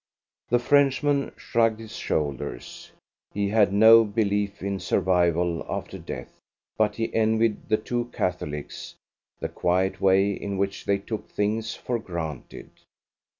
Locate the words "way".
10.01-10.31